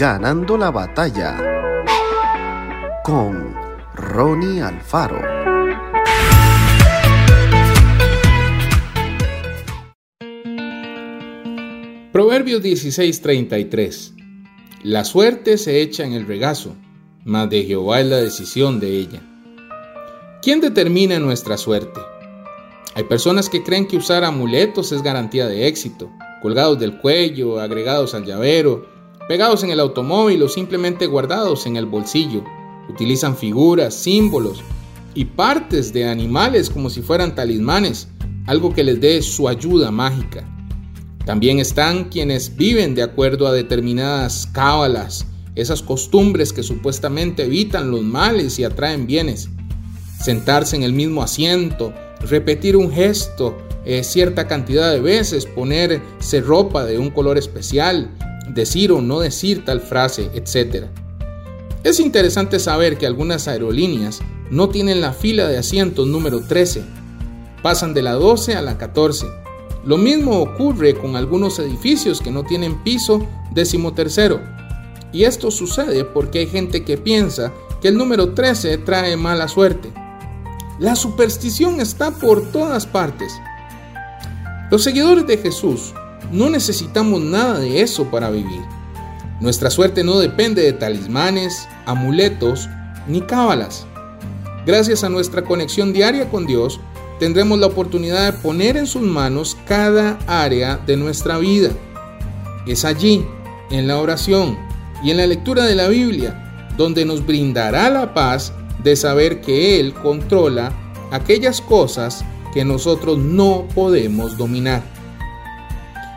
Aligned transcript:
Ganando 0.00 0.56
la 0.56 0.70
batalla 0.70 1.36
con 3.04 3.54
Ronnie 3.94 4.62
Alfaro. 4.62 5.20
Proverbios 12.12 12.62
16:33 12.62 14.14
La 14.84 15.04
suerte 15.04 15.58
se 15.58 15.82
echa 15.82 16.06
en 16.06 16.14
el 16.14 16.26
regazo, 16.26 16.74
mas 17.26 17.50
de 17.50 17.64
Jehová 17.64 18.00
es 18.00 18.06
la 18.06 18.16
decisión 18.16 18.80
de 18.80 18.96
ella. 18.96 19.20
¿Quién 20.40 20.62
determina 20.62 21.18
nuestra 21.18 21.58
suerte? 21.58 22.00
Hay 22.94 23.04
personas 23.04 23.50
que 23.50 23.62
creen 23.62 23.86
que 23.86 23.98
usar 23.98 24.24
amuletos 24.24 24.92
es 24.92 25.02
garantía 25.02 25.46
de 25.46 25.66
éxito, 25.66 26.10
colgados 26.40 26.78
del 26.78 26.96
cuello, 26.96 27.60
agregados 27.60 28.14
al 28.14 28.24
llavero, 28.24 28.99
pegados 29.30 29.62
en 29.62 29.70
el 29.70 29.78
automóvil 29.78 30.42
o 30.42 30.48
simplemente 30.48 31.06
guardados 31.06 31.64
en 31.64 31.76
el 31.76 31.86
bolsillo. 31.86 32.42
Utilizan 32.88 33.36
figuras, 33.36 33.94
símbolos 33.94 34.60
y 35.14 35.24
partes 35.24 35.92
de 35.92 36.08
animales 36.08 36.68
como 36.68 36.90
si 36.90 37.00
fueran 37.00 37.36
talismanes, 37.36 38.08
algo 38.46 38.74
que 38.74 38.82
les 38.82 39.00
dé 39.00 39.22
su 39.22 39.46
ayuda 39.46 39.92
mágica. 39.92 40.44
También 41.24 41.60
están 41.60 42.06
quienes 42.08 42.56
viven 42.56 42.96
de 42.96 43.04
acuerdo 43.04 43.46
a 43.46 43.52
determinadas 43.52 44.48
cábalas, 44.50 45.24
esas 45.54 45.80
costumbres 45.80 46.52
que 46.52 46.64
supuestamente 46.64 47.44
evitan 47.44 47.92
los 47.92 48.02
males 48.02 48.58
y 48.58 48.64
atraen 48.64 49.06
bienes. 49.06 49.48
Sentarse 50.20 50.74
en 50.74 50.82
el 50.82 50.92
mismo 50.92 51.22
asiento, 51.22 51.94
repetir 52.20 52.76
un 52.76 52.90
gesto 52.90 53.56
eh, 53.84 54.02
cierta 54.02 54.48
cantidad 54.48 54.90
de 54.90 55.00
veces, 55.00 55.46
ponerse 55.46 56.40
ropa 56.40 56.84
de 56.84 56.98
un 56.98 57.10
color 57.10 57.38
especial, 57.38 58.10
decir 58.54 58.92
o 58.92 59.00
no 59.00 59.20
decir 59.20 59.64
tal 59.64 59.80
frase, 59.80 60.30
etc. 60.34 60.86
Es 61.82 62.00
interesante 62.00 62.58
saber 62.58 62.98
que 62.98 63.06
algunas 63.06 63.48
aerolíneas 63.48 64.20
no 64.50 64.68
tienen 64.68 65.00
la 65.00 65.12
fila 65.12 65.48
de 65.48 65.58
asientos 65.58 66.06
número 66.06 66.40
13, 66.40 66.82
pasan 67.62 67.94
de 67.94 68.02
la 68.02 68.12
12 68.12 68.54
a 68.54 68.62
la 68.62 68.76
14. 68.78 69.26
Lo 69.84 69.96
mismo 69.96 70.40
ocurre 70.40 70.94
con 70.94 71.16
algunos 71.16 71.58
edificios 71.58 72.20
que 72.20 72.30
no 72.30 72.44
tienen 72.44 72.82
piso 72.82 73.26
decimotercero. 73.52 74.40
Y 75.12 75.24
esto 75.24 75.50
sucede 75.50 76.04
porque 76.04 76.40
hay 76.40 76.46
gente 76.46 76.84
que 76.84 76.98
piensa 76.98 77.52
que 77.80 77.88
el 77.88 77.96
número 77.96 78.34
13 78.34 78.78
trae 78.78 79.16
mala 79.16 79.48
suerte. 79.48 79.90
La 80.78 80.96
superstición 80.96 81.80
está 81.80 82.10
por 82.10 82.52
todas 82.52 82.86
partes. 82.86 83.32
Los 84.70 84.82
seguidores 84.82 85.26
de 85.26 85.38
Jesús 85.38 85.94
no 86.32 86.50
necesitamos 86.50 87.20
nada 87.20 87.58
de 87.58 87.80
eso 87.80 88.10
para 88.10 88.30
vivir. 88.30 88.62
Nuestra 89.40 89.70
suerte 89.70 90.04
no 90.04 90.18
depende 90.18 90.62
de 90.62 90.72
talismanes, 90.72 91.68
amuletos 91.86 92.68
ni 93.06 93.22
cábalas. 93.22 93.86
Gracias 94.66 95.02
a 95.02 95.08
nuestra 95.08 95.42
conexión 95.42 95.92
diaria 95.92 96.28
con 96.28 96.46
Dios, 96.46 96.80
tendremos 97.18 97.58
la 97.58 97.66
oportunidad 97.66 98.32
de 98.32 98.38
poner 98.38 98.76
en 98.76 98.86
sus 98.86 99.02
manos 99.02 99.56
cada 99.66 100.18
área 100.26 100.76
de 100.76 100.96
nuestra 100.96 101.38
vida. 101.38 101.70
Es 102.66 102.84
allí, 102.84 103.24
en 103.70 103.86
la 103.86 103.98
oración 103.98 104.58
y 105.02 105.10
en 105.10 105.16
la 105.16 105.26
lectura 105.26 105.64
de 105.64 105.74
la 105.74 105.88
Biblia, 105.88 106.68
donde 106.76 107.04
nos 107.04 107.24
brindará 107.24 107.88
la 107.88 108.12
paz 108.12 108.52
de 108.82 108.96
saber 108.96 109.40
que 109.40 109.80
Él 109.80 109.94
controla 109.94 110.72
aquellas 111.10 111.60
cosas 111.60 112.24
que 112.52 112.64
nosotros 112.64 113.18
no 113.18 113.66
podemos 113.74 114.36
dominar. 114.36 114.82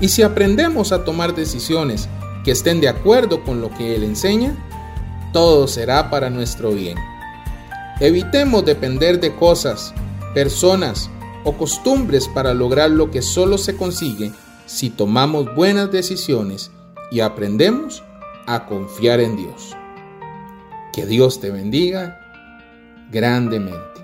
Y 0.00 0.08
si 0.08 0.22
aprendemos 0.22 0.92
a 0.92 1.04
tomar 1.04 1.34
decisiones 1.34 2.08
que 2.44 2.50
estén 2.50 2.80
de 2.80 2.88
acuerdo 2.88 3.42
con 3.44 3.60
lo 3.60 3.70
que 3.70 3.96
Él 3.96 4.04
enseña, 4.04 4.54
todo 5.32 5.66
será 5.68 6.10
para 6.10 6.30
nuestro 6.30 6.70
bien. 6.72 6.98
Evitemos 8.00 8.64
depender 8.64 9.20
de 9.20 9.34
cosas, 9.34 9.94
personas 10.34 11.10
o 11.44 11.52
costumbres 11.52 12.28
para 12.28 12.52
lograr 12.52 12.90
lo 12.90 13.10
que 13.10 13.22
solo 13.22 13.56
se 13.56 13.76
consigue 13.76 14.32
si 14.66 14.90
tomamos 14.90 15.54
buenas 15.54 15.90
decisiones 15.90 16.70
y 17.10 17.20
aprendemos 17.20 18.02
a 18.46 18.66
confiar 18.66 19.20
en 19.20 19.36
Dios. 19.36 19.74
Que 20.92 21.06
Dios 21.06 21.40
te 21.40 21.50
bendiga 21.50 22.20
grandemente. 23.10 23.96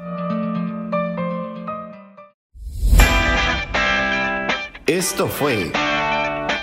Esto 4.87 5.27
fue 5.28 5.72